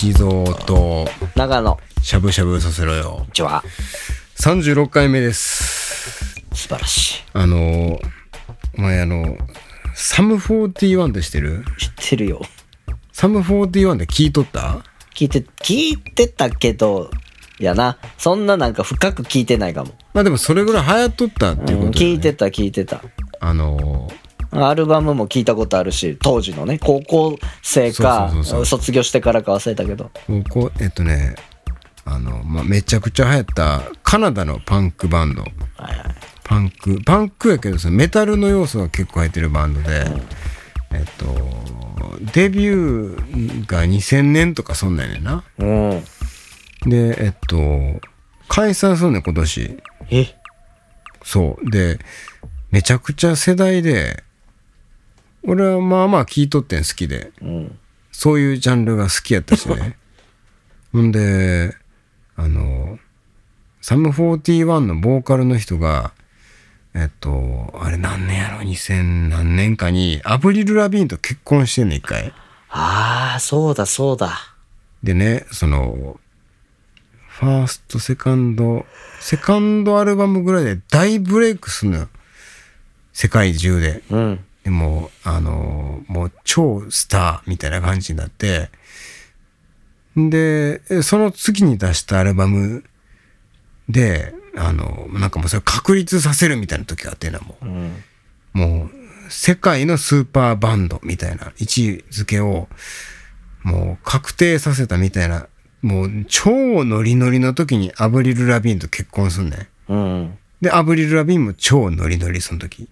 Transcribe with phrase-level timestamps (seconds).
[0.00, 1.08] 一蔵と。
[1.34, 1.76] 長野。
[2.02, 3.26] しゃぶしゃぶさせろよ。
[3.32, 3.64] ちは
[4.36, 6.36] 36回目です。
[6.52, 7.98] 素晴らしあの
[8.76, 9.36] お前あの
[9.94, 11.64] サム41って知ってる？
[11.76, 12.42] い知ってるよ。
[13.10, 14.84] サム41で聞いとった？
[15.16, 17.10] 聞いて聞いてたけど
[17.58, 17.98] やな。
[18.18, 22.14] そんななんか深く聞いてないかも、まあでもそれぐらい流行っとったっていううんことだよね。
[22.14, 23.02] 聞いてた聞いてた。
[23.40, 24.08] あの
[24.50, 28.80] アルバムも聞いたことあるし当時のね高校生かそうそうそうそう。
[28.80, 30.10] 卒業してからか忘れたけど。
[30.50, 31.34] ここえっとね
[32.04, 35.42] あの、まあ、めちゃくちゃ流行ったカナダのパンクバンド。
[35.42, 35.50] はい
[35.82, 35.96] はい。
[36.44, 40.06] パンクパンクやけどそのメタルの要素が結構入ってるバンドで、
[40.92, 41.26] えっと
[42.32, 45.44] デビューが2000年とかそんなんやねんな。
[45.58, 46.04] うん。
[46.86, 48.00] でえっと
[48.48, 49.78] 解散するねん今年。
[50.08, 50.26] え？
[51.22, 51.70] そう。
[51.70, 51.98] で
[52.70, 54.24] めちゃくちゃ世代で
[55.44, 57.32] 俺はまあまあ聞いとってん好きで。
[57.42, 57.78] うん
[58.18, 59.96] そういうジャンルが好きやったしね。
[60.92, 61.76] ほんで
[62.34, 62.98] あの
[63.80, 66.12] サム41のボーカルの人が
[66.94, 72.32] えっとあれ何年やろ？2000何年かにアブリル・ラビーンと結婚してんねん一回。
[72.70, 74.36] ああそうだそうだ。
[75.04, 76.18] でねその
[77.28, 78.84] ファーストセカンド
[79.20, 82.08] セカンドアルバムぐらいで大ブレイクすんのよ。
[83.12, 84.02] 世界中で。
[84.10, 88.68] うんでもあのもう超スターみたいな感じになって
[90.14, 92.84] でその次に出したアルバム
[93.88, 98.04] であのなんかもうそれ確立させるみたいな時があってなもううん
[98.52, 102.68] もう世界のスーパーバンドみたいな位置づけを
[103.62, 105.46] もう確定させたみたいな
[105.80, 109.92] もう超ノリノリの時にアブリル・ラビーンと結婚すんねん。
[109.92, 112.88] うんで、アブリル・ラビーンも超ノリノリその時。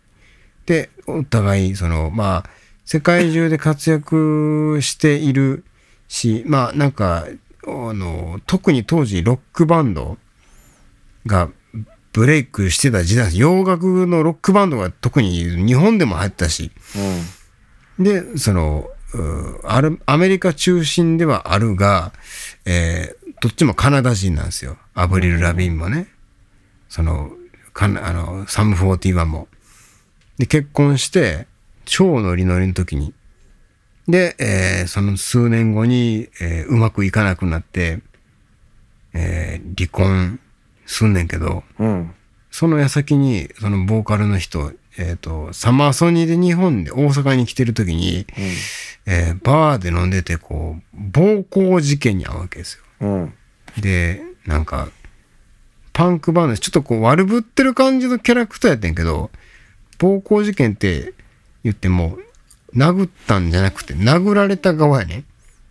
[0.66, 2.50] で、お互い、その、まあ、
[2.84, 5.64] 世界中で活躍している
[6.08, 7.26] し、まあ、なんか、
[7.66, 10.18] あの、特に当時ロックバンド
[11.26, 11.50] が
[12.12, 16.70] ブレイクしてた時代洋楽のロックバンドが特に日本でも入ったし、
[17.98, 22.12] で、その、うあるアメリカ中心ではあるが、
[22.64, 24.78] えーどっちもカナダ人なんですよ。
[24.94, 26.08] アブリル・ラビーンもね。
[26.88, 27.30] その、
[27.72, 29.48] かなあの、サム41も。
[30.38, 31.46] で、結婚して、
[31.84, 33.14] 超ノリノリの時に。
[34.08, 38.00] で、えーその数年後に、えーうまくいかなくなって、
[39.14, 40.38] えー離婚
[40.86, 42.12] すんねんけど、うん
[42.50, 48.26] その矢先に、そのボーカルの人、えっ、と、サマーソニーで日本で大阪に来てる時に、
[49.06, 52.84] えーバーで飲んでて、こう、暴行事件に遭うわけですよ。
[53.00, 53.34] うん
[53.80, 54.88] で、なんか、
[55.92, 59.30] パンクバンド、ちょっとこう悪ぶってる感じのキャラクターやってんけど、
[59.98, 61.14] 暴行事件って
[61.64, 62.18] 言っても、
[62.74, 65.24] 殴ったんじゃなくて、殴られた側やね。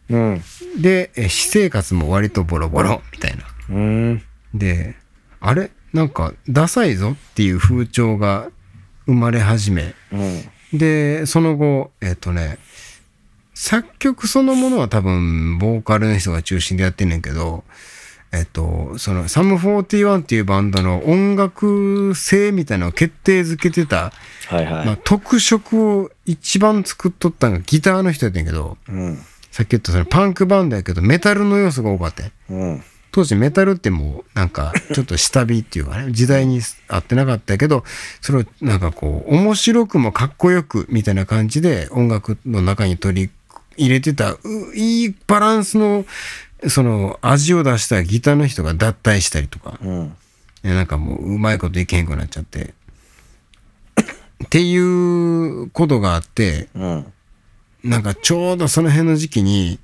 [0.09, 0.41] うん。
[0.81, 3.43] で、え私生活も割とボロボロ、みたいな。
[3.69, 4.23] うん。
[4.53, 4.95] で、
[5.39, 5.71] あれ？
[5.93, 8.49] なんか、ダサいぞっていう風潮が
[9.05, 10.17] 生まれ始め、う
[10.75, 10.77] ん。
[10.77, 12.57] で、その後、えっ、とね、
[13.53, 17.63] 作曲そのものは多分、ボーカルの人が中心でやってんねんけど、
[18.35, 24.11] えっ、と、その、サム41っていうバンドの音楽性みたいなのを決定づけてた、
[24.47, 29.17] はいはい、まあ、特色を一番作っとったのがギターの人やってんけど、うん。
[29.51, 32.83] さっき言ったそのパンクバンドやけど、メタルの要素が多かったんうん。
[33.15, 36.59] 当時メタルってもうなんかちょっと下火っていうかね時代に
[36.89, 37.85] 合ってなかったけど
[38.19, 43.31] それをなんかこう面白くもかっこよくみたいな感じで音楽の中に取り
[43.77, 44.37] 入れてたう
[44.75, 46.03] いいバランスの
[46.67, 49.77] その味を出したギターの人が脱退したりとか。
[49.81, 50.15] うん。
[50.63, 52.73] ねなんかもううまいこといけへんくなっちゃって。
[54.45, 57.13] っていうことがあってうん。
[57.83, 59.79] なんかちょうどその辺の時期に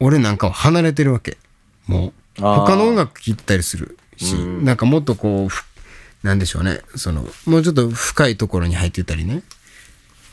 [0.00, 1.38] 俺なんかは離れてるわけ。
[1.86, 5.64] もう他の音楽聴いたりするし、なんかもっとこうふ
[6.22, 6.80] なんでしょうね。
[6.96, 9.42] そのもうちょっと深いところに入ってたりね。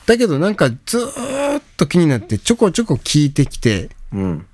[0.06, 4.46] だけどなんかずーっと気になってちょこちょこ聞いてきてうん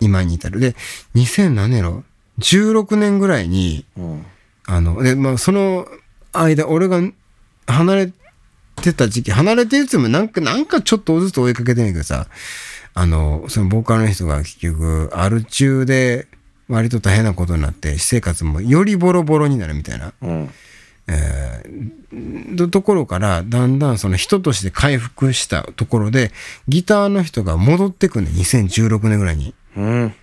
[0.00, 0.60] 今に至る。
[0.60, 0.74] で
[1.14, 2.04] 2000何年やろ
[2.38, 4.26] 16年ぐらいにうん。
[4.66, 5.88] あので、まあ、その
[6.32, 7.00] 間俺が
[7.66, 8.12] 離れ
[8.76, 12.28] てた時期離れてるって言ってもなんかなんかちょっとずつ追いかけてんねんけどさ
[12.94, 16.28] あのそのボーカルの人が結局アル中で
[16.68, 20.50] 割と大変なことになって私生活もよりボロボロになるみたいな、うん
[21.08, 26.32] えーのところからだんだんその人として回復したところで
[26.66, 29.54] ギターの人が戻ってくんねん2016年ぐらいに。
[29.76, 30.14] うん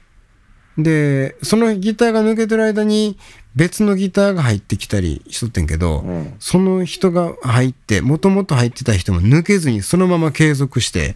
[0.77, 3.17] で、そのギターが抜けてる間に
[3.55, 11.15] 別のギターが入ってきたりしとってんけど、うんその人が入って、もともと入ってた人も抜けずにそのまま継続して、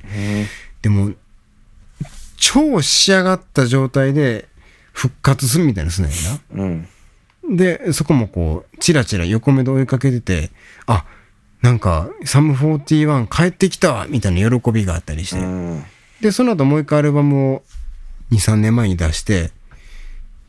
[0.81, 1.11] でも、
[2.37, 4.49] 超仕上がった状態で
[4.93, 6.09] 復活するみたいなすんな。
[6.55, 6.87] うん。
[7.51, 10.51] で、そこもこう、チラチラ横目で追いかけてて、
[10.87, 11.05] あ、
[11.61, 15.41] なんか、サム41帰ってきたわみたいな喜びがあったりして。
[15.41, 15.83] うん。
[16.21, 17.63] で、その後もう一回アルバムを
[18.31, 19.51] 2、3年前に出して、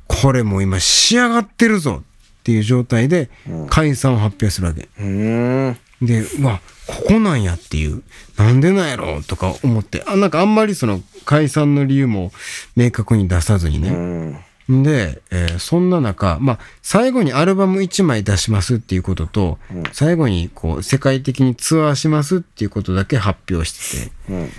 [0.07, 3.31] これもう今仕上がってるぞっていう状態で
[3.71, 4.89] 解散を発表するわけ。
[4.99, 5.77] うん。
[6.01, 8.03] で、うわ、ここなんやっていう、
[8.37, 12.33] なんでなんやろとか思って、あ、なんかあんまりその解散の理由も
[12.77, 14.45] 明確に出さずにうね。
[14.71, 14.83] ん。
[14.83, 19.59] で、えーそんな中、まあ、最後にアルバム1枚出しますっていうことと、
[19.93, 24.51] 最後にこう、世界的にツアーしますっていうことだけ発表してて、うん。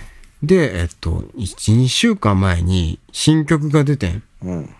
[0.42, 4.22] で、えっと、1、2週間前に新曲が出てん。
[4.42, 4.74] うん。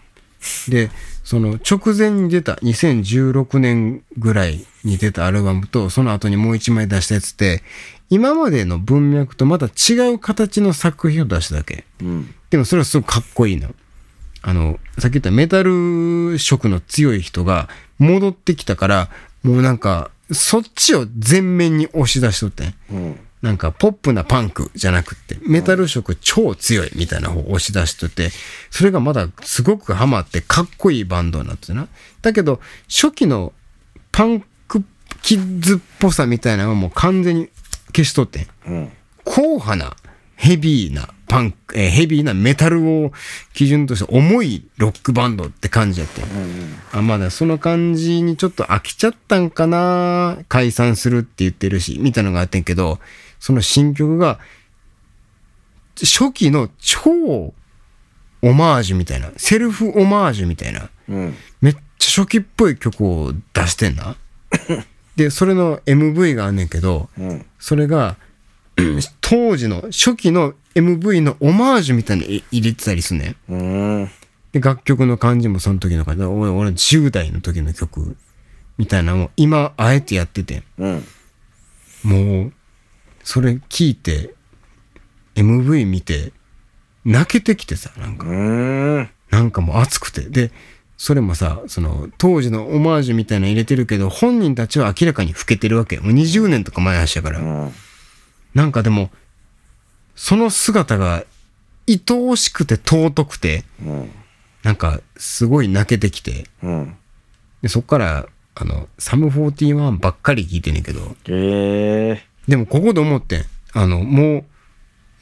[0.68, 0.90] で、
[1.22, 7.62] その直前に出た2016年ぐらいに出たアルバムと、その後にもう一枚出したやつって、
[8.10, 11.84] 今までの文脈とまた違う形の作品を出しただけ。
[12.02, 12.34] うん。
[12.50, 13.74] でもそれはすごくかっこいいの。
[14.46, 19.08] あの、さっき言ったメタル色の強い人が戻ってきたから、
[19.42, 22.74] もうなんか、そっちを全面に押し出しとってん。
[22.90, 23.20] うん。
[23.40, 28.30] なんかポップなパンクじゃなくって、メタル色超強いみたいな方を押し出しとって、
[28.70, 31.88] それがまだすごくハマってかっこいいバンドになってな。
[32.20, 33.54] だけど、初期の
[34.12, 34.84] パンク
[35.22, 37.48] キッズっぽさみたいなのはもう完全に
[37.94, 38.46] 消しとってん。
[39.24, 39.96] 硬派な
[40.36, 43.12] ヘビーなパンク、えーヘビーなメタルを
[43.54, 46.24] 基準として重いロックバンドって感じやってん。
[46.92, 52.98] あ、まだその感じにちょっと飽きちゃったんかな解散するって言ってるし、みたいなのがあってんけど、
[53.40, 54.38] その新曲が、
[55.96, 57.54] 初期の超
[58.42, 61.34] オマージュみたいな、セルフオマージュみたいな、うん。
[61.60, 64.16] めっちゃ初期っぽい曲を出してんな。
[65.16, 67.46] で、それの MV があんねんけど、うん。
[67.58, 68.16] それが、
[69.20, 73.52] 当時の初期の MV のオマージュみたいに入れてたりすんねん。
[73.52, 73.56] う
[74.04, 74.10] ん。
[74.52, 76.24] で、楽曲の感じもその時の感じ。
[76.24, 78.16] 俺、俺10代の時の曲
[78.76, 80.62] みたいなのを今、あえてやってて。
[80.78, 81.04] うん。
[82.02, 82.52] もう、
[83.22, 84.34] それ聞いて、
[85.36, 86.32] MV 見て、
[87.04, 89.10] 泣けてきてさ、なんか、うん。
[89.30, 90.22] なんかもう熱くて。
[90.22, 90.50] で、
[90.96, 96.02] それもさ、その、当時のオマージュみたいなの入れてるけど、本人たちは明らかに老けてるわけよ。
[96.02, 97.40] もう20年とか前足やから。
[97.40, 97.72] うん。
[98.54, 99.10] なんかでも、
[100.14, 101.24] その姿が、
[101.86, 104.10] 愛おしくて尊くて、うん。
[104.62, 106.96] なんか、すごい泣けてきて、うん。
[107.62, 113.44] で、そっから、あの、サム41ばっかり聞いてんねんけど、ええでもここで思ってん。
[113.72, 114.44] あの、も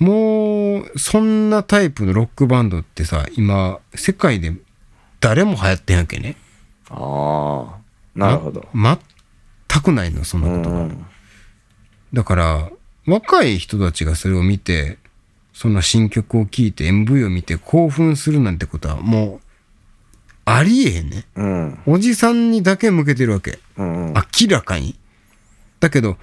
[0.00, 4.52] う、もう、そんなタイプのロックバンドってさ、今、世界で
[5.20, 6.36] 誰も流行ってんやんけね。
[6.90, 7.82] ああ。
[8.14, 8.68] なるほど。
[8.72, 8.98] ま。
[9.68, 10.80] 全くないの、そんなうことが。
[10.82, 11.06] ん。
[12.12, 12.70] だから、
[13.06, 14.98] 若い人たちがそれを見て、
[15.52, 19.40] その新曲を聴いて MV を見て興奮するなんてことはもう、
[20.44, 21.24] ありえへんね。
[21.36, 21.78] うん。
[21.86, 23.58] おじさんにだけ向けてるわけ。
[23.76, 24.14] うん。
[24.14, 24.98] 明らかに。
[25.80, 26.16] だけど、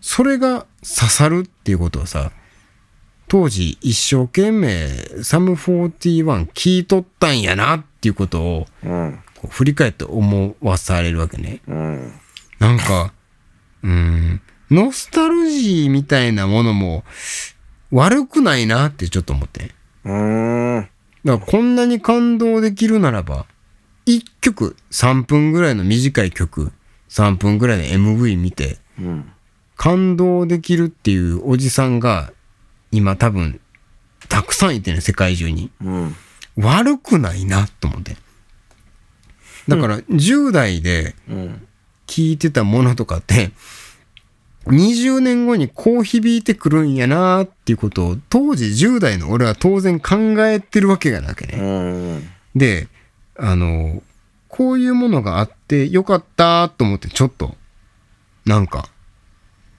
[0.00, 2.30] それが刺さるっていうことはさ、
[3.28, 4.88] 当時一生懸命
[5.24, 8.66] サム41聞いとったんやなっていうことを
[9.50, 11.60] 振り返って思わされるわけね。
[11.66, 12.12] うん。
[12.60, 13.12] なんか、
[13.82, 17.04] うーん、ノスタルジーみたいなものも
[17.90, 19.72] 悪くないなってちょっと思って。
[20.04, 20.88] うん。
[21.24, 23.46] だからこんなに感動できるならば、
[24.06, 26.72] 一曲3分ぐらいの短い曲、
[27.08, 29.32] 3分ぐらいの MV 見て、うん。
[29.76, 32.32] 感動できるっていうおじさんが
[32.90, 33.60] 今多分
[34.28, 35.70] たくさんいてね、世界中に。
[35.82, 36.16] うん。
[36.56, 38.16] 悪くないなと思って。
[39.68, 41.66] だから10代でうん。
[42.06, 43.50] 聞いてたものとかって、
[44.66, 51.58] 20年後にこう響いてくるんやなっていうことを当時10代の俺は当然考えてるわけがなくね。
[51.58, 51.64] う
[52.18, 52.28] ん。
[52.56, 52.88] で、
[53.38, 54.02] あの、
[54.48, 57.56] こういうものがあってよかったと思ってちょっと、
[58.44, 58.88] なんか、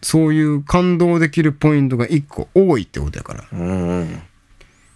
[0.02, 3.46] そういう感動できるポイントが一個多いってことやから。
[3.52, 4.22] うん。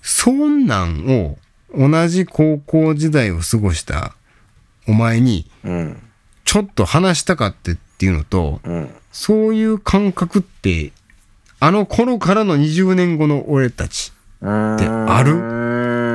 [0.01, 1.37] そんなんを
[1.75, 4.15] 同じ高校時代を過ごした
[4.87, 6.01] お前にうん。
[6.43, 8.95] ちょっと話したかってっていうのと、うん。
[9.11, 10.91] そういう感覚って、
[11.59, 14.13] あの頃からの20年後の俺たち。
[14.37, 15.35] ってある？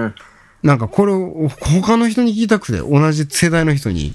[0.08, 0.14] る
[0.62, 4.14] なんかこれを他の人に聞きたくて、同じ世代の人に。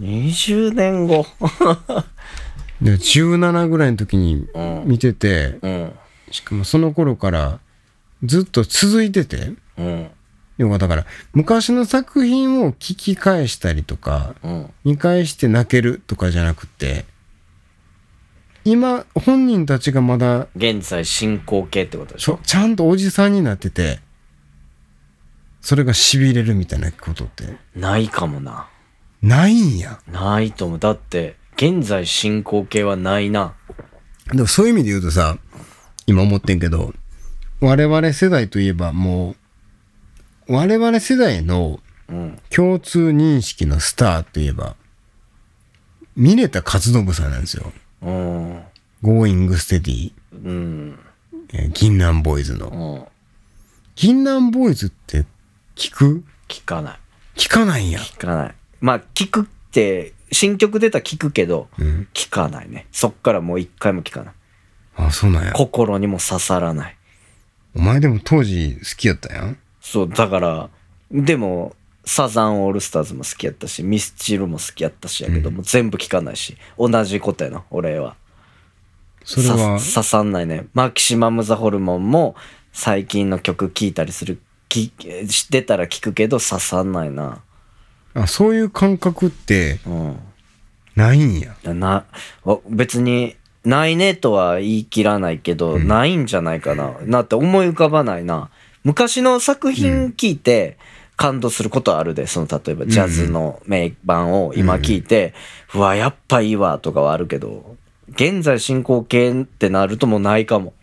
[0.00, 1.26] 20年後。
[2.82, 4.82] で17ぐらいの時にうん。
[4.86, 5.92] 見てて、うん。
[6.30, 7.60] しかもその頃から
[8.24, 10.10] ずっと続いてて、うん。
[10.58, 14.70] 要はだから昔の作品を聞き返したりとか、うん。
[14.84, 17.04] 見返して泣けるとかじゃなくて、
[18.64, 22.40] 今本人たちがまだ現在進行形ってことでしょ？
[22.44, 24.00] ちゃんとおじさんになってて
[25.60, 28.68] それがしびれるみたいなことってないかもな。
[29.22, 30.78] ないんやないと思う。
[30.78, 33.54] だって、現在進行形はないな。
[34.32, 35.38] でもそういう意味で言うとさ
[36.06, 36.92] 今思ってんけど
[37.60, 39.34] 我々世代といえばも
[40.48, 42.38] う我々世代のうん。
[42.50, 44.76] 共通認識のスターといえば
[46.16, 47.72] 峰田勝信さんなんですよ
[48.04, 48.62] うん。
[49.02, 50.98] 「Going Steady うん。」
[51.52, 53.04] えー銀杏ボーイズのうん。
[53.96, 55.24] 銀杏ボーイズって
[55.76, 56.24] 聞く？
[56.48, 56.98] 聞かない。
[57.36, 58.54] 聞かないんや聞かない。
[58.80, 62.86] まあ、聞くって、新曲出たら聞くけど、うん聞かないね。
[62.92, 64.34] そっからもう一回も聞かない。
[64.96, 66.96] あそうなんや心にも刺さらない。
[67.74, 70.70] お前でも当時好きやったやんそう、だから、
[71.10, 78.16] でも、サザンオールスターズも好きやったし、ミスチルも好きやったしやけど、もう全部聞かないし、同じことやな、俺は。
[79.24, 79.78] それは？
[79.78, 80.66] さ刺さんないね。
[80.74, 82.34] マキシマムザホルモンも
[82.72, 87.40] 最近の曲聴いたりする、き知ってたら聞くけど刺さんないな。
[88.14, 90.18] あそういう感覚ってうん。
[90.94, 92.04] ないんやな、
[92.44, 93.34] わ別に、
[93.64, 96.94] ないねとは言い切らないけど、ないんじゃないかな。
[97.02, 98.50] なって思い浮かばないな。
[98.84, 100.76] 昔の作品聞いて
[101.16, 105.34] 感動することはあるで、その例えばジャズの名盤を今聞いて、
[105.74, 107.76] うわ、やっぱいいわとかはあるけど、
[108.10, 110.74] 現在進行形ってなるともうないかも。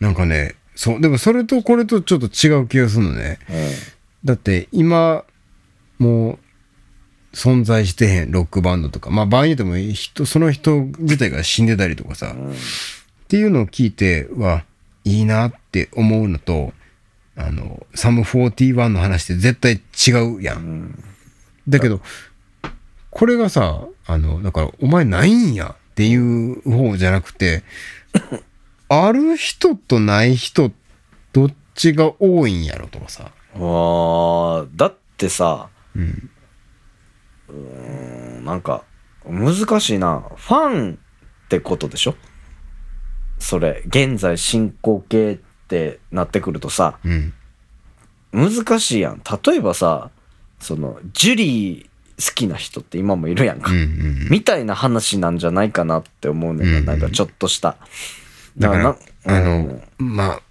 [0.00, 3.38] なんかねそうでもそれとこれとちょっと違う気がするのね。
[4.24, 5.24] うだって今
[5.98, 6.38] もう
[7.32, 14.64] 存在してへんロックバンドとかまあ場合によっても人その人自体が死んでたりとかさ、っていうのを聞いては
[15.04, 16.72] いいなって思うのと
[17.36, 21.02] あのサム41の話って絶対違うやん、
[21.68, 22.00] だけど
[23.10, 27.62] これがさあのだからお前ないんやっていう方じゃなくて
[28.88, 30.70] ある人とない人
[31.32, 33.26] どっちが多いんやろとかさん。
[33.60, 36.30] わーだってさ、うん
[37.48, 38.84] うーん、なんか、
[39.26, 40.24] 難しいな。
[40.36, 40.98] ファン
[41.44, 42.14] ってことでしょ？
[43.38, 45.51] それ、現在進行形って
[46.10, 47.32] なってくるとさ、うん
[48.32, 49.20] 難しいやん。
[49.44, 50.10] 例えばさ、
[50.58, 53.70] その、ジュリー好きな人って今もいるやんか。
[53.70, 56.78] うんうんみたいな話なんじゃないかなって思うねんな。
[56.78, 57.76] うんなんかちょっとした。
[58.56, 60.42] だからなあの、まあ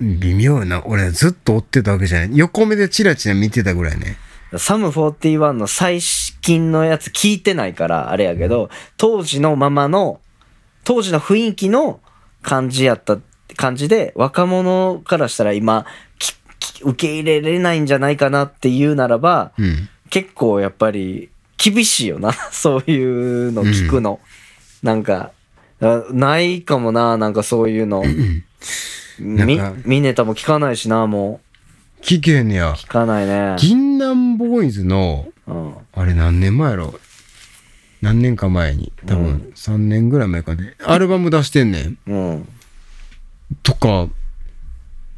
[0.00, 4.18] 微妙な俺ずっと追ってたわけじゃない横目でチラチラ見てたぐらいね
[4.58, 10.20] サム41の最近のやつ聞いてないからあれやけど、当時のままの、
[10.84, 12.00] 当時の雰囲気の
[12.42, 13.18] 感じやった
[13.56, 15.86] 感じで、若者からしたら今、
[16.18, 22.32] きき受け入れれないんじゃないかなっていうならば、うん結構やっぱり厳しいよな。
[22.52, 24.20] そういうの聞くの。
[24.82, 25.32] なんか、
[25.80, 28.04] あないかもな、なんかそういうの。
[29.18, 31.40] みミネタも聞かないしな、も
[32.02, 32.72] 聞けへんねやう。
[32.74, 33.56] 聞かないね。
[33.58, 35.74] 銀杏ボーイズのうん。
[35.94, 36.94] あれ何年前やろ？
[38.02, 42.48] 何年か前に多分3年ぐらい前かねアルバム出してんねんうん。
[43.62, 44.08] とか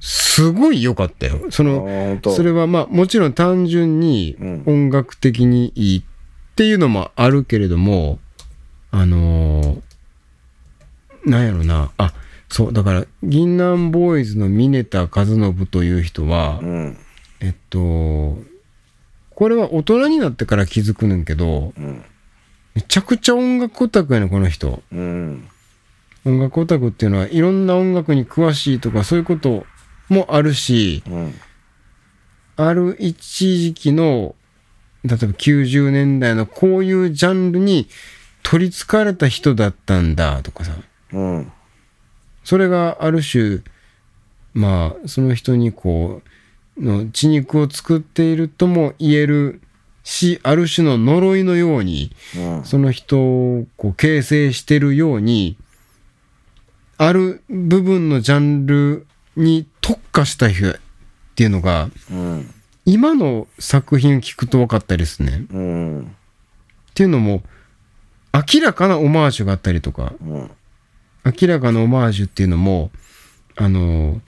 [0.00, 6.02] すごい良かったよそのそれはまあもちろん単純にうん音楽的にいいっ
[6.54, 8.18] ていうのもあるけれども
[8.90, 9.80] あのー
[11.26, 12.12] なんやろなあ
[12.49, 16.97] そうだから銀杏ボーイズの峰田和信という人は、うん。
[17.40, 18.38] えっと
[19.30, 22.04] これは大人になってから気づくねんけどうん。
[22.75, 25.49] めちゃくちゃ音楽オタクやねこの人うん。
[26.28, 29.64] 音楽オタクっていうのはいろんな音楽に詳しいとかそういうこと
[30.08, 31.35] もあるしうん。
[32.56, 34.35] ある一時期の
[35.04, 37.88] 例えば90年代のこういうジャンルに
[38.42, 40.73] 取りつかれた人だったんだとかさ
[41.12, 41.52] うん。
[42.44, 43.61] それがある種
[44.54, 46.23] まあその人にこ
[46.76, 49.61] うの血肉を作っているとも言える
[50.02, 52.64] しある種の呪いのようにうん。
[52.64, 55.56] その人をこう形成してるように
[56.99, 60.75] ある部分のジャンルに特化した人っ
[61.37, 62.55] ていうのがうん。
[62.85, 65.43] 今の作品聞くと分かったりするねん。
[65.43, 65.59] っう
[66.00, 66.17] ん。
[66.95, 67.43] ていうのも
[68.33, 70.50] 明らかなオマージュがあったりとかうん。
[71.40, 72.90] 明らかなオマージュっていうのも
[73.57, 74.21] あの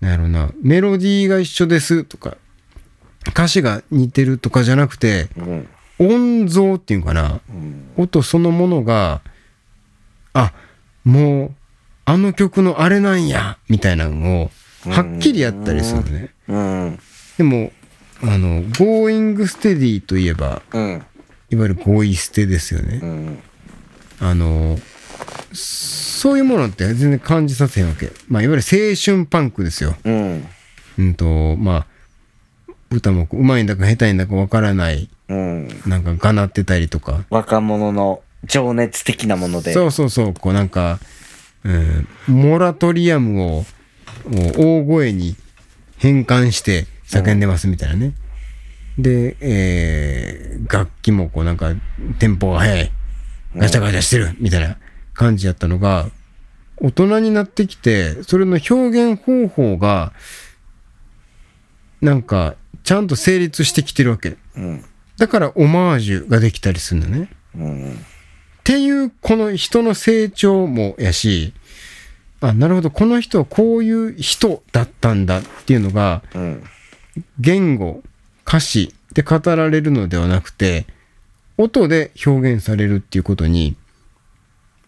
[0.00, 2.36] なんやろなメロディーが一緒ですとか
[3.28, 5.68] 歌詞が似てるとかじゃなくてうん。
[5.98, 7.90] 音像っていうかなうん。
[7.96, 9.20] 音そのものが
[10.32, 10.52] あ
[11.04, 11.54] もう
[12.06, 14.50] あの曲のあれなんやみたいなのを
[14.88, 16.98] はっきりやったりするのねうん。
[17.36, 17.72] でも
[18.22, 21.04] あの「Going Steady」といえばうん。
[21.50, 23.38] いわゆる「ゴイ捨て」ですよねうん。
[24.20, 24.78] あの
[25.52, 28.10] そういうものって全然感じさせへんわけ。
[28.28, 29.96] まあ、いわゆる青春パンクですよ。
[30.04, 30.48] うん。
[30.98, 31.86] うんと、ま
[32.68, 35.68] あ、歌もうまいんだか下手いんだかわからない、うん。
[35.86, 37.24] なんかがなってたりとか。
[37.30, 39.72] 若者の情熱的なもので。
[39.72, 40.98] そうそうそう、こうなんか、
[41.64, 43.64] うん、モラトリアムを
[44.56, 45.36] 大声に
[45.98, 48.14] 変換して叫んでますみたいなね。
[48.98, 51.74] で、えー楽器もこうなんか
[52.18, 52.92] テンポが速い、
[53.54, 54.76] ガチャガチャしてるみたいな
[55.14, 56.10] 感じやったのが、
[56.78, 60.12] 大人になってきて、それの表現方法が、
[62.00, 64.36] なんか、ちゃんと成立してきてるわけ。
[64.56, 64.84] うん。
[65.18, 67.30] だからオマージュができたりするんだね。
[67.56, 68.04] うん。
[68.66, 71.52] っていうこの人の成長もやし
[72.40, 76.64] あなるほどこの人はこういう人だったんだっていうのがうん。
[77.38, 78.02] 言語
[78.44, 80.84] 歌詞で語られるのではなくて
[81.56, 83.76] 音で表現されるっていうことに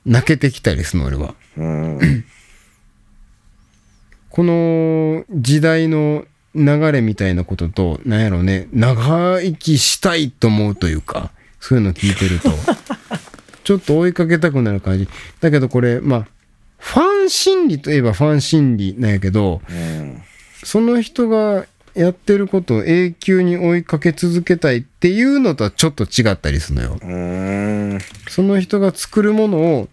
[0.04, 1.35] 泣けてきたりするの俺は。
[1.56, 2.25] うん。
[4.28, 11.30] この時代の流れみたいなこととなんやろうね長生きしたいと思うというか
[11.61, 12.50] そういうの聞いてると
[13.68, 15.06] ちょっと追いかけたくなる感じ
[15.42, 16.26] だけどこれまあ
[16.78, 20.22] ファン心理といえばファン心理なんやけどうん。
[20.64, 26.98] その人がやってることを永久に追いかけ続けたいっていうのとはちょっと違ったりするのよ。
[27.02, 27.06] う
[27.96, 27.98] ん。
[28.30, 29.88] その人が作るものを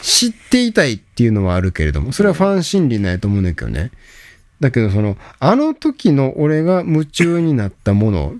[0.00, 3.90] 知っていたいっていうのはあるけれども、それはファン心理なんやと思うんだけどね。
[4.60, 8.34] だけど、その、あの時の俺が夢中になったもの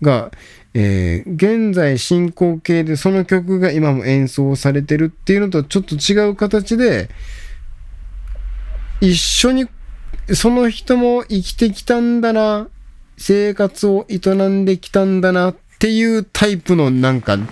[0.00, 0.30] が、
[0.74, 7.08] えー現在進行形でその曲が今も演奏されてるっていうのとちょっと違う形で、
[9.00, 9.68] 一緒に
[10.34, 12.68] その人も生きてきたんだな、
[13.16, 17.36] 生活を営んできたんだなっていうタイプのなんか、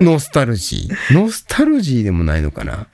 [0.00, 1.14] ノスタルジー。
[1.14, 2.86] ノスタルジーでもないのかな。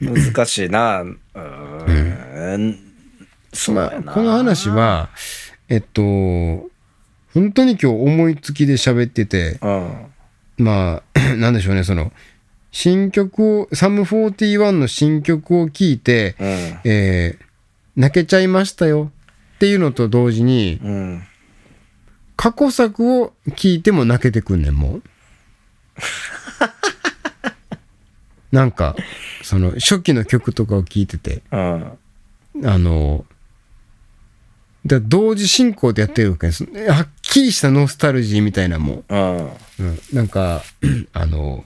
[0.00, 1.02] 難しいな。
[1.02, 2.78] うーん。
[3.52, 4.00] そうやな。
[4.00, 5.10] まあ、この話は、
[5.68, 10.06] えっと、本当に今日思いつきで喋ってて、うん。
[10.58, 12.12] まあ、 なんでしょうね、その、
[12.70, 16.46] 新曲を、サム41の新曲を聴いて、うん。
[16.84, 17.44] えー
[17.96, 19.12] 泣けちゃいましたよ
[19.54, 21.22] っていうのと同時に、うん。
[22.36, 25.02] 過去作を聴いても泣けてくんねん、もう。
[28.50, 28.96] なんか、
[29.42, 31.98] その、初期の曲とかを聴いてて、うん。
[32.64, 33.24] あの、
[34.86, 36.64] だ同時進行でやってるわけです。
[36.64, 39.04] はっきりしたノスタルジーみたいなもん。
[39.08, 39.36] うん。
[39.46, 40.62] うん、なんか、
[41.12, 41.64] あの、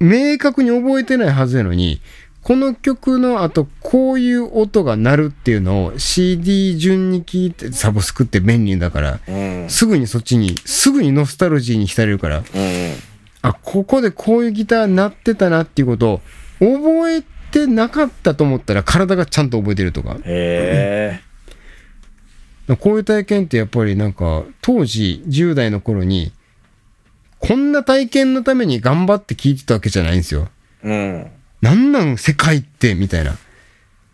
[0.00, 2.00] 明確に覚えてないはずやのに、
[2.42, 9.66] この曲の後、こういう音が鳴るっていうのを CD 順に聞いて、サブスクって便利だから、うん。
[9.68, 12.44] すぐにそっちに、すぐにノスタルジーに浸れるから、うん。
[13.42, 16.20] あ、ここでこういうギター鳴ってたなっていうことを
[16.60, 20.18] 覚えてなかったと思ったら体がちゃんと覚えてるとか。
[20.24, 21.20] へ
[22.68, 22.76] え。
[22.76, 26.32] こういう体験ってやっぱりなんか当時10代の頃に
[27.38, 30.48] こんな体験のために頑張って聞いてたわけじゃないんですよ。
[30.82, 31.30] うん。
[31.62, 33.36] なんなん世界ってみたいな。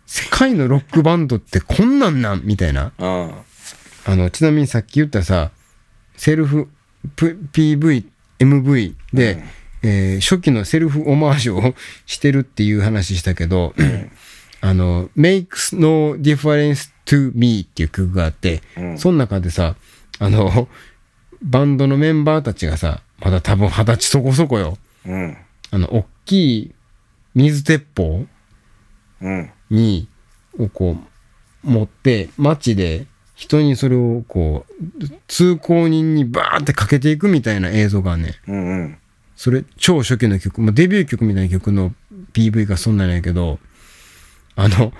[0.05, 2.41] 世界のロックバンドってこんなんなん？
[2.43, 2.93] みたいな。
[2.97, 3.31] うん。
[4.05, 5.51] あの、ちなみにさっき言ったさ、
[6.15, 6.69] セルフ
[7.15, 8.05] プ PV、
[8.39, 9.43] MV で、
[9.83, 13.73] えー初期のセルフオマージュをしてるっていう話したけど、
[14.61, 19.75] あの、Makes No Difference to Me っていう曲があって、うんその中でさ、
[20.19, 20.67] あの、
[21.41, 24.77] バンドのメンバーたちがさ、まだ多分二十歳そこそこよ。
[25.05, 25.37] うん。
[25.71, 26.75] あの、大きい
[27.35, 28.25] 水鉄砲
[29.21, 29.51] うん。
[29.69, 30.07] に、
[30.57, 30.97] をこ
[31.65, 38.55] う、持って、街で人にそれをこう、通行人にバーってかけていくみたいな映像がね、うん。
[38.55, 38.97] うん。
[39.35, 41.93] それ超初期の曲、まあ、デビュー曲みたいな曲の
[42.33, 43.59] PV がそんなんやけど、
[44.55, 44.93] あの、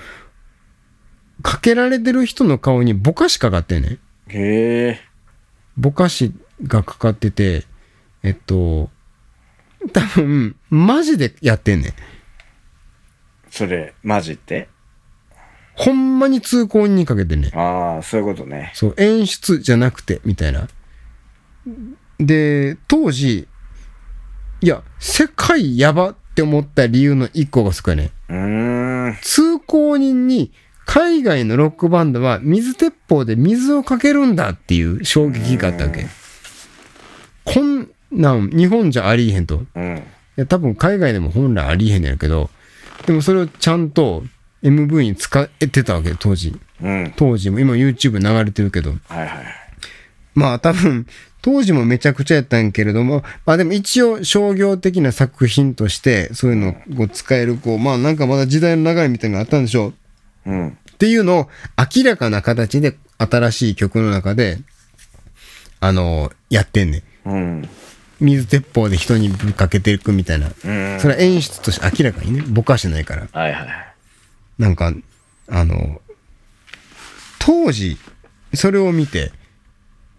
[1.42, 4.00] かけられてる人の顔にぼかしかかってんね。
[4.28, 5.00] へえ。
[5.78, 7.66] ぼかしがかかってて、
[8.24, 8.90] えっと、
[9.92, 11.94] 多分、マジでやってんねん。
[13.50, 14.70] それ、マジって？
[15.76, 17.58] ほんまに通行人にかけてんねん。
[17.58, 18.72] ああ、そういうことね。
[18.76, 20.68] そう、演出じゃなくて、みたいな。
[22.20, 23.48] で、当時、
[24.64, 28.12] いや、世界やばって思った理由の一個がそこやね。
[29.22, 30.54] 通行人に
[30.86, 36.06] 海外のロックバンドは水鉄砲で水をかけるんだっていう衝撃があったわけ。
[37.44, 39.56] こんなん日本じゃありえへんと。
[39.56, 40.04] いうん。
[40.38, 42.50] や、多分海外でも本来ありえへんやけど、
[43.06, 44.24] でもそれをちゃんと
[44.64, 46.58] MV に使えてたわけ、当時。
[46.82, 47.14] うん。
[47.18, 48.92] 当時も、今 YouTube 流れてるけど。
[48.92, 49.46] はいはいはい。
[50.36, 51.06] まあ多分、
[51.44, 59.94] 当時もめちゃくちゃやったんやけれども、まあでも一応商業的な作品として、そういうのを使える、こう、まあなんかまだ時代の流れみたいなのがあったんでしょ
[60.46, 60.52] う。
[60.52, 60.70] うん。
[60.70, 64.60] っていうのを明らかな形で新しい曲の中で、
[65.82, 67.30] あの、やってんねん。
[67.30, 67.70] うん。
[68.22, 70.48] 水鉄砲で人にぶっかけていくみたいな。
[70.48, 71.00] うん。
[71.02, 73.28] それは演出として明らかにね、ぼかしてないから。
[73.34, 73.68] はいはい。
[74.58, 74.94] なんか、
[75.50, 76.02] あの、
[77.40, 77.98] 当時、
[78.54, 79.34] それを見て、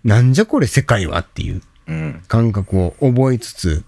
[0.04, 2.22] なんじゃこれ世界はっていううん。
[2.28, 3.84] 感覚を覚えつつ、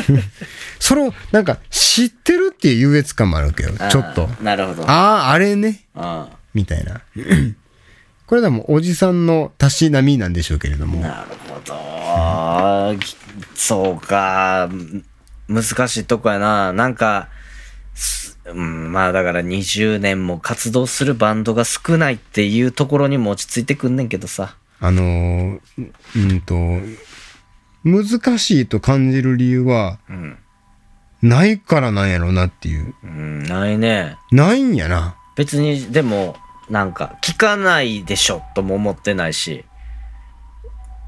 [0.80, 4.30] それをなんか知ってるっていう優越感もあるわけよ、ちょっと。
[4.42, 4.84] なるほど。
[4.84, 7.02] あああ、あれね、あみたいな。
[8.26, 11.00] これでもおじさんのたしなみなんでしょうけれども。
[11.00, 12.98] なるほど。
[13.54, 14.68] そうか。
[14.70, 15.02] む
[15.48, 16.72] 難しいとこやな。
[16.74, 17.28] なんか、
[17.94, 24.56] すうん、まあだから20年も活動するバンドが少ないっていうところにも落ち着いてくんねんけどさ。
[24.80, 25.60] あのー
[26.16, 26.54] うんと、
[27.84, 30.38] 難しいと感じる理由は、うん。
[31.20, 32.94] ないからなんやろなっていう。
[33.02, 34.16] うん、ないね。
[34.30, 35.16] ないんやな。
[35.36, 36.36] 別に、でも、
[36.70, 39.64] なんか、聞かないでしょとも思ってないし、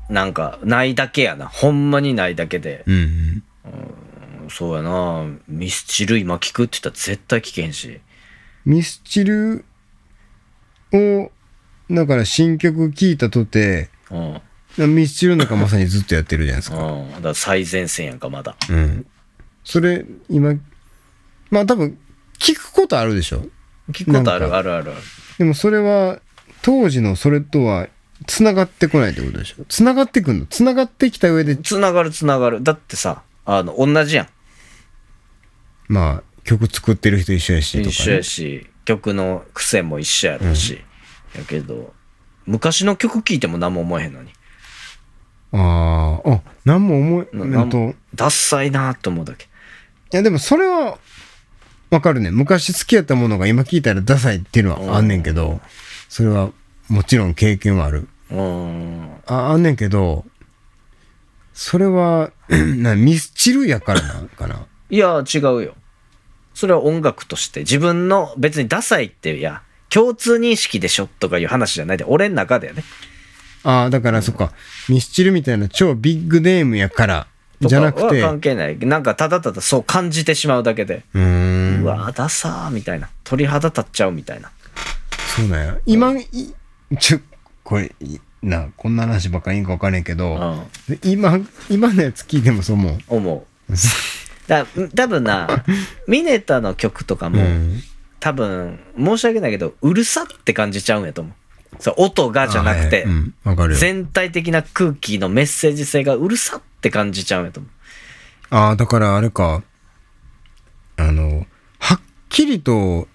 [0.08, 1.46] なんか、ないだけやな。
[1.46, 2.82] ほんまにないだけで。
[2.86, 4.50] うんうん。
[4.50, 5.26] そうやな。
[5.46, 8.00] ミスチル今聞くって言ったら絶対聞けへんし。
[8.64, 9.64] ミスチル
[10.92, 11.30] を、
[11.90, 14.40] だから新曲聴いたとて、うん。
[14.94, 16.76] ミスチルなんかまさにずっとやってるじゃないですか。
[16.76, 17.10] うん。
[17.10, 18.56] だから最前線やんか、まだ。
[18.68, 19.06] うん。
[19.64, 20.54] それ、今、
[21.50, 21.98] まあ多分、
[22.38, 23.44] 聞くことあるでしょ？
[23.90, 25.00] 聞くことあるなんかあるあるある。
[25.38, 26.20] でもそれは、
[26.62, 27.88] 当時のそれとは、
[28.26, 29.64] 繋がってこないってことでしょ？
[29.68, 30.46] 繋がってくんの？
[30.46, 32.62] 繋がってきた上で、つながるつながる。
[32.62, 34.28] だってさ、あの、同じやん。
[35.88, 37.90] まあ、曲作ってる人一緒やし、とか、ね。
[37.90, 40.84] 一緒やし、曲の癖も一緒やろし。
[41.34, 41.92] やけど、
[42.46, 44.30] 昔の曲聴いても何も思えへんのに。
[45.52, 49.48] ああ、あ、なんも思え、ななんと、いダッサいなと思うだけ。
[50.12, 50.98] やでもそれは、
[51.90, 52.30] わかるね。
[52.30, 55.60] 昔好きやったものが今聞いたらダサいっていうのはあんねんけど、
[56.08, 56.50] それは
[56.88, 58.08] もちろん経験はある。
[59.26, 60.24] ああんねんけど、
[61.52, 64.66] それは、 なミスチルやからなんかな。
[64.88, 65.74] いや、違うよ。
[66.54, 72.84] それは音楽として、自分の別にダサいって、いや、共通認識でしょとかいう話じゃないで、俺の中でやね。
[73.62, 74.52] ああ、だからそっか、
[74.88, 77.26] ミスチルみたいな超ビッグネームやから、
[77.60, 78.78] じゃなくて、関係ない。
[78.78, 81.18] なんかただただそう感じてしまうだけで、ー
[81.80, 83.10] んう、わダサーみたいな。
[83.24, 84.50] 鳥肌立っちゃうみたいな。
[85.36, 85.76] そうなんや。
[85.84, 86.26] 今、い
[86.98, 87.20] ちょ、
[87.62, 90.66] これ、いな、こんな話ばっかりいいんか分からんけうど、ん。
[91.04, 92.98] 今、今のやつ聞いてもそう思う？
[93.08, 93.72] 思う。
[94.48, 94.64] だ
[94.96, 95.64] 多分な、
[96.08, 97.82] ミネタの曲とかも、うん
[98.20, 101.34] 多分、申し訳ないけど、うるさって感じちゃうんやと思う。
[101.78, 103.06] そう、音がじゃなくて
[103.44, 103.74] あ、うん。
[103.74, 107.72] 全体的な空気のメッセージ性がうるさって感じちゃうんやと思う。
[108.50, 109.62] ああ、だからあれか、
[110.96, 111.46] あの、
[111.78, 113.08] はっきりと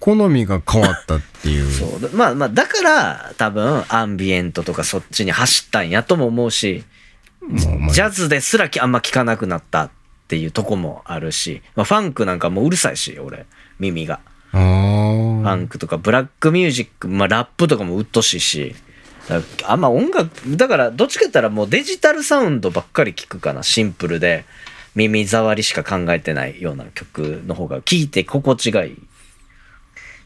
[0.00, 1.70] 好みが変わったっていう。
[1.70, 2.00] そう。
[2.00, 6.84] だまあまあ、だから、多分、アンビエントとかそっちに走ったんやとも思うし、
[7.40, 9.90] まあジャズですらきあんま聞かなくなったっ
[10.28, 13.46] ていうとこもあるし、まあ、ファンクなんかもううるさいし、俺、
[13.78, 14.20] 耳が。
[14.52, 15.52] あフあ。
[15.52, 18.74] ァンクとかブラックミュージック、まあラップとかもうっとうしいし、
[19.66, 24.44] あんま音楽、だからどっちか言ったらもうデジタルサウンドばっかり聞くかな、シンプルで。
[24.94, 28.96] 耳障りしか考えてないような曲の方が聴いて心地がいい。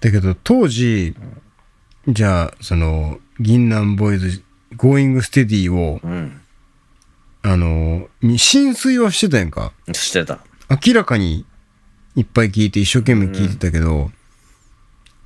[0.01, 1.15] だけど当時、
[2.09, 4.43] じゃあ、その、銀杏ボーイズ、
[4.77, 6.41] Going Steady を、うん。
[7.43, 9.73] あの、に浸水はしてたやんか。
[9.93, 10.41] してた。
[10.85, 11.45] 明らかに
[12.17, 14.11] いっぱい聞いて一生懸命聞いてたけど、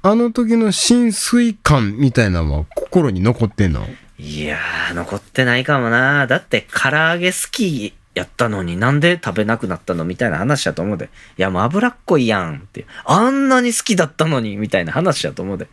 [0.02, 3.86] あの時の浸水感みたいなのは心に残ってんの？
[4.18, 6.26] いやー、残ってないかもな。
[6.26, 11.08] だって、唐揚げ好きやったのになんで食べなくなったのみたいな話やと思うで。
[11.38, 12.86] いや、もう脂っこいやんって。
[13.04, 15.68] あんなに好きだったのにみたいな話やと思うで。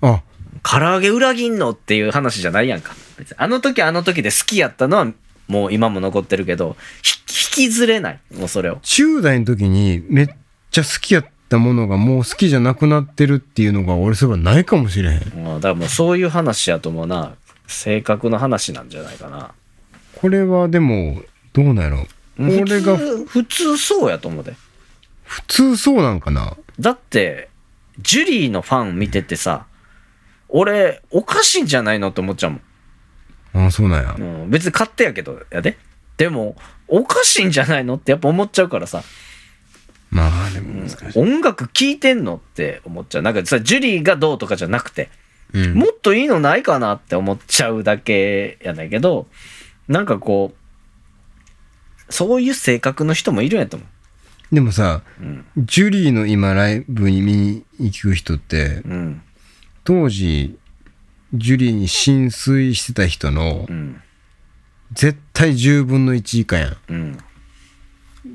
[0.00, 0.22] あ、
[0.62, 2.94] 唐揚げ裏切んのっていう話じゃないやんか。
[3.18, 5.06] 別にあの時あの時で好きやったのは、
[5.50, 7.18] もう今も残ってるけど、ひ
[7.62, 8.20] 引きずれない。
[8.32, 8.76] もうそれを。
[8.76, 10.28] 10代の時にめっ
[10.70, 15.42] ちゃ好きやったものがもう好きじゃなくなってるっていうのが俺そういえばないかもしれへん。
[15.42, 17.34] もうだからもうそういう話やと思うな。
[17.66, 19.52] 性格の話なんじゃないかな。
[20.16, 22.06] これはでも、どうなんやろ
[22.38, 24.54] 俺が普通、普通そうやと思うで。
[25.24, 27.48] 普通そうなんかなだって、
[28.00, 29.66] ジュリーのファン見ててさ、
[30.48, 32.60] 俺、おかしいんじゃないのって思っちゃうもん。
[33.52, 34.16] ああ、そうなんや。
[34.18, 35.76] うん、別に勝手やけど、やで。
[36.16, 36.56] でも、
[36.88, 39.02] おかしいんじゃないのってやっぱ思っちゃうからさ、
[40.10, 41.18] まあでも難しい。
[41.18, 43.22] 音楽聴いてんのって思っちゃう。
[43.22, 45.08] なんかさ、ジュリーがどうとかじゃなくて、
[45.52, 49.26] うんもっといいのないかなって思っちゃうだけやねんけど、
[49.88, 50.52] なんかこ
[52.08, 53.86] う、そういう性格の人もいるんやと思
[54.50, 54.54] う。
[54.54, 55.46] でもさ、うん。
[55.56, 59.22] ジュリーの今ライブに見に行く人って、うん。
[59.84, 60.56] 当時、
[61.34, 64.02] ジュリーに浸水してた人のうん。
[64.92, 66.72] 絶対10分の1以下やん。
[66.72, 67.18] っうん。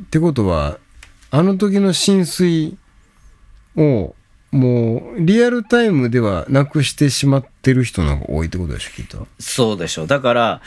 [0.09, 0.77] てことは、
[1.31, 2.77] あの時の浸水
[3.75, 4.15] を
[4.51, 9.27] もうリアルタイムではなくしてしまってる人の方が多いってことでしょ、きっと。
[9.37, 10.07] そうでしょ。
[10.07, 10.61] だから、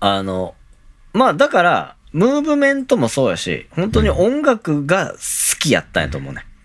[0.00, 0.54] あの、
[1.12, 5.18] まあだから、ムーブメントもそうやし、本当に音楽が好
[5.58, 6.46] きやったんやと思うね。
[6.46, 6.55] うん。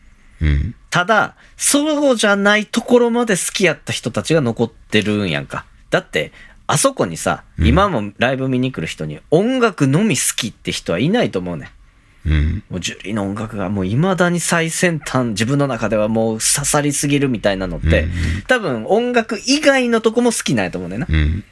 [0.89, 5.65] ただ、そうじゃないところまで好きやった人たちが残ってるんやんか。
[5.89, 6.31] だって、
[6.67, 11.71] あそこにさ、今もライブ見に来る人に音楽のみ好きって人はいないと思うね。
[12.25, 12.63] うん。
[12.69, 18.07] もうジュリーの音楽がもう未だに最先端、自分の中ではもう刺さりすぎるみたいなのって、
[18.47, 21.07] 多分音楽以外のとこも好きなんやと思うねんな。
[21.09, 21.43] うん。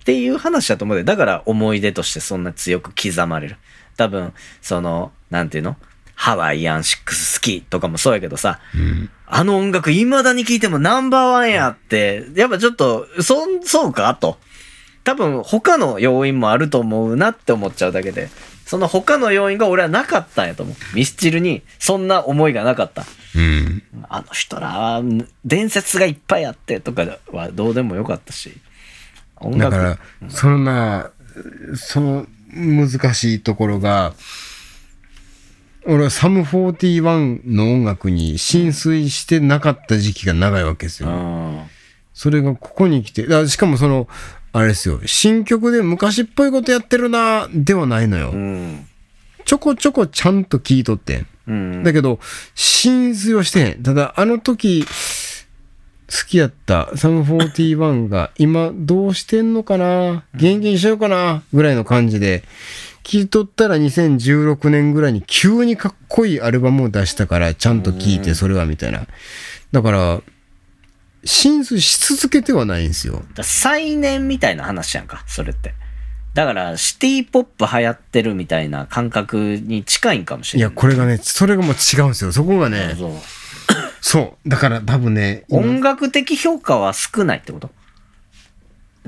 [0.00, 3.56] っていう話だと思うで、だから思い出としてそんな強く刻まれる。
[3.96, 4.32] 多分、
[4.62, 5.76] その、なんていうの？
[6.20, 9.08] ハワイアンシックス好きとかもそうやけどさ、うん。
[9.24, 14.12] あの音楽未だに聴いてもナンバーワンやって、やっぱちょっと、そん、そうか？
[14.20, 14.36] と。
[15.04, 18.30] 多分他の要因もあると思うなって思っちゃうだけで、
[18.66, 20.96] その他の要因が俺はなかったんやと思う。
[20.96, 23.04] ミスチルにそんな思いがなかった。
[23.36, 23.82] うん。
[24.08, 25.02] あの人らは
[25.44, 28.58] 伝説がいっぱいあってとかはどうでもよかったし。
[29.36, 31.12] 音楽だから、そんな、
[31.76, 34.14] その難しいところが、
[35.88, 41.08] 俺はサム41の音楽に浸水してなかった時期が長いわけですよ。
[41.08, 41.62] うん。
[42.12, 44.06] それがここに来て、だしかもその、
[44.52, 48.32] あれですよ、新曲で昔っぽいことやってるな、ではないのよ。
[48.32, 48.86] うん。
[49.46, 51.26] ちょこちょこちゃんと聞いとってん。
[51.46, 51.82] うん。
[51.82, 52.20] だけど、
[52.54, 53.82] 浸水をしてへん。
[53.82, 62.42] ただ、あの時、好きやったサム41が今どうしてんのかな元気にしようかなぐらいの感じで、
[63.08, 69.06] 聞いとったら2016年ぐらいに急にかっこいいアルバムを出したから、ちゃんと聞いて、それはみたいな。
[69.72, 70.20] だから、
[71.24, 73.22] 浸水し続けてはないんですよ。
[73.34, 75.72] だ再燃みたいな話やんか、それって。
[76.34, 80.76] だから、シティポップ流行ってるみたいな感覚に近いんかもしいや、れない。
[80.76, 82.32] これがね、それがもう違うんですよ。
[82.32, 82.94] そこがね、
[84.02, 84.48] そう。
[84.48, 87.70] だから多分ね、今音楽的評価は少ないってこと？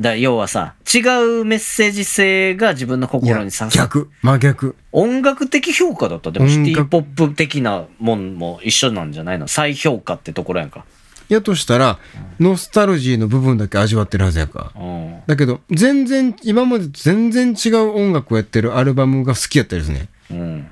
[0.00, 0.98] だ要はさ、違
[1.40, 3.70] うメッセージ性が自分の心に刺さる。
[3.72, 4.74] 逆、真逆。
[4.92, 9.46] 音楽的評価だったらでもシティポップ的なもんも一緒なんじゃないの？
[9.46, 10.84] 再評価ってところやんか。
[11.28, 11.98] やとしたら、
[12.40, 14.72] ノスタルジーの部分だけ味わってるはずやか。
[14.74, 15.20] うん。
[15.28, 20.08] だけど、全然、今までと全然違う音楽をやってるアルバムが好きやったですね。
[20.30, 20.66] うん。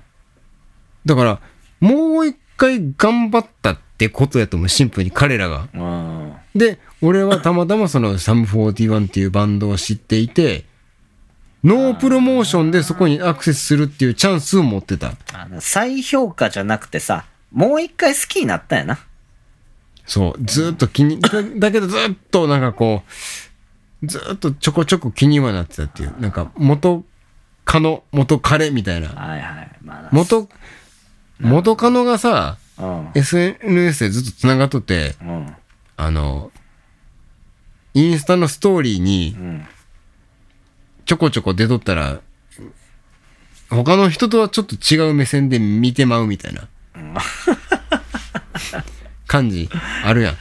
[1.06, 1.40] だから、
[1.78, 5.68] もう一回頑張ったってことやと思う、シンプルに彼らが。
[5.72, 6.32] うん。
[6.56, 10.64] で、俺はたまたまそのサム41っていうバンドを知っていて、
[11.64, 15.12] ノープロモーションでそこにアクセスするっていうチャンスを持ってた。
[15.60, 18.98] 再評価じゃなくてさ、もう一回好きになったんやな。
[20.06, 23.02] そう、ずーっと気に、だ だけどずーっとなんかこ
[24.02, 27.04] う、ずーっとちょこちょこ気にはなってたっていう、なんか元
[27.64, 29.08] カノ、元彼みたいな。
[29.08, 29.70] はいはい。
[29.82, 30.48] まあ、元、
[31.38, 33.10] 元カノがさ、うん。
[33.14, 35.54] SNS でずっと繋がっとって、うん。
[35.98, 36.50] あの、
[37.94, 39.66] インスタのストーリーにうん。
[41.08, 42.20] ちょこちょこ出とったら、
[43.70, 46.68] 他の人とはちょっと違う目線で見てまうみたいな
[49.26, 49.70] 感じ
[50.04, 50.36] あるやん。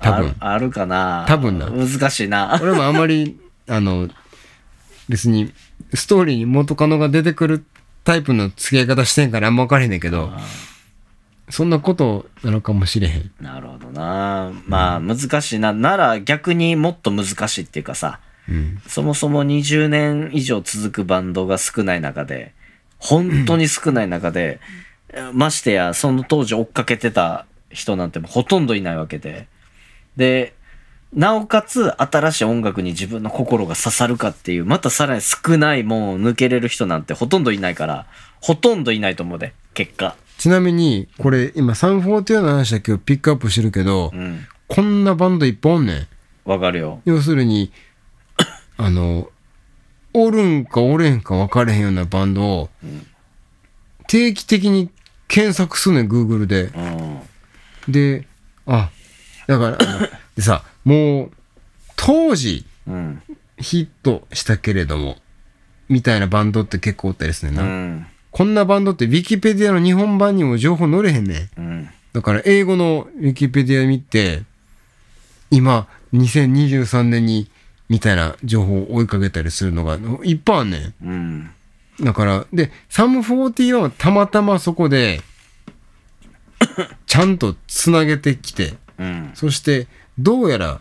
[0.00, 0.36] 多分。
[0.38, 2.58] あるあるかな多分な難しいな。
[2.62, 4.08] 俺もあんまり、あの、
[5.08, 5.52] 別に、
[5.94, 7.64] ストーリーに元カノが出てくる
[8.04, 10.30] タイプの付き合い方してんからあんま分からへんねんけど、
[11.50, 13.30] そんなことなのかもしれへん。
[13.40, 14.52] なるほどな。
[14.66, 15.72] まあ難しいな。
[15.72, 18.82] なら逆にもっと難しいっていうかさ、うん。
[18.86, 22.54] そもそも20年以上続くバンドが少ない中で、
[22.98, 24.60] 本当に少ない中で、
[25.32, 29.46] ましてやその当時追っかけてた人なんてもうほとんどいないわけで。
[30.16, 30.54] で、
[31.12, 38.06] なおかつ新しい音楽に自分の心が刺さるかっていう、またさらに少ないもんを抜けれる人なんてほとんどいないから、
[38.40, 40.16] ほとんどいないと思うで、結果。
[40.44, 44.46] ちなみに、これ今340の話だけをピックアップしてるけど、うん。
[44.68, 46.06] こんなバンドいっぱいおんねん。
[46.44, 47.00] わかるよ。
[47.06, 47.72] 要するに、
[48.76, 49.30] あの、
[50.12, 52.70] おるんかおれんか分かれへんようなバンドを、
[54.06, 54.90] 定期的に
[55.28, 56.64] 検索すんねん、Google で。
[56.64, 57.90] うん。
[57.90, 58.26] で、
[58.66, 58.90] あ、
[59.46, 59.78] だから、
[60.36, 61.30] でさ、もう、
[61.96, 63.22] 当時うん。
[63.56, 65.16] ヒットしたけれども、
[65.88, 67.72] みたいなバンドって結構おったりすんねんうな。
[67.72, 68.06] ん。
[68.34, 71.60] こんなバンドって Wikipedia の日本版にも情報載れへんねん。
[71.60, 71.90] うん。
[72.12, 74.42] だから英語の Wikipedia 見て、
[75.52, 77.48] 今、2023年に
[77.88, 80.94] みたいな情報を追いかけたりするのがいっぱいあんねん。
[81.04, 81.50] うん。
[82.00, 85.20] だから、で、サム41はたまたまそこで、
[87.06, 89.30] ちゃんとつなげてきて、うん。
[89.34, 89.86] そして、
[90.18, 90.80] どうやら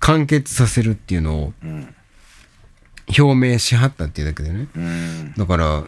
[0.00, 1.94] 完結させるっていうのをうん。
[3.18, 4.68] 表明しはったっていうだけでね。
[4.74, 5.34] うん。
[5.36, 5.84] だから、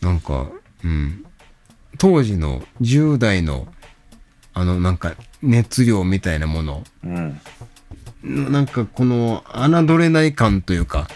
[0.00, 0.48] なんか、
[0.84, 1.24] うん。
[1.98, 3.66] 当時の10代の、
[4.54, 7.40] あの、なんか、熱量みたいなもの、うん。
[8.22, 11.08] なんかこの、侮れない感というか、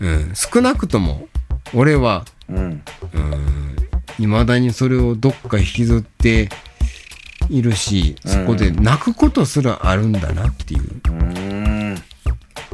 [0.00, 1.28] うん、少なくとも、
[1.74, 2.82] 俺は、うん。
[3.14, 3.76] うん、
[4.16, 6.48] 未だにそれをどっか引きずって
[7.48, 11.00] いるし、そこで泣くことすらあるんだなっていう。
[11.08, 12.02] うん。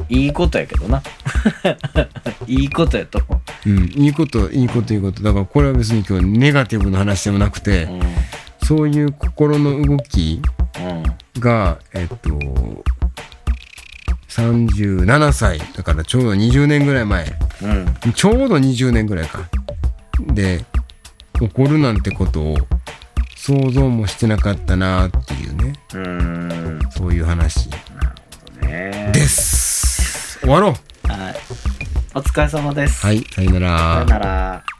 [0.09, 1.01] いいことやけどな。
[2.47, 5.23] いいことやと思うん、いいこと、いいこと、いいこと。
[5.23, 7.93] だからこれは別に今日ネガティブな話でもなくて、う。
[7.93, 8.01] うん。
[8.65, 10.41] そういう心の動き
[10.79, 11.41] うん。
[11.41, 12.29] が、えっと、
[14.29, 17.25] 37歳、だからちょうど20年ぐらい前、
[17.61, 18.13] うん。
[18.13, 19.39] ちょうど20年ぐらいか。
[20.33, 20.63] で、
[21.39, 22.57] 起こるなんてことを
[23.35, 26.79] 想像もしてなかったなっていうね、うん。
[26.91, 27.69] そういう話
[28.61, 30.39] ねです。
[30.39, 31.35] 終わろうはい。
[32.13, 33.05] お疲れ様です。
[33.05, 34.05] はい、さよなさよら。
[34.05, 34.78] なら。